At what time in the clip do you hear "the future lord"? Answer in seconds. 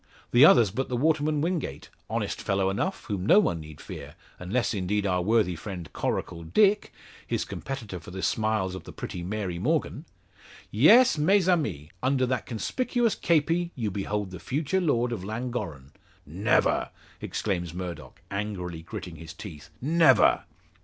14.31-15.11